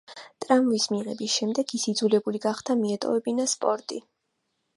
ტრამვის 0.43 0.87
მიღების 0.93 1.35
შემდეგ 1.41 1.75
ის 1.81 1.85
იძულებული 1.93 2.43
გახდა 2.47 2.77
მიეტოვებინა 2.81 3.47
სპორტი. 3.57 4.03